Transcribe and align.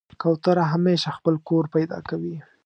کوتره 0.21 0.63
همیشه 0.73 1.09
خپل 1.17 1.35
کور 1.47 1.63
پیدا 1.75 1.97
کوي. 2.09 2.35